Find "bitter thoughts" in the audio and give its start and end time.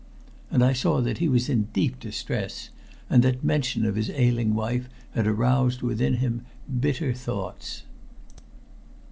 6.79-7.83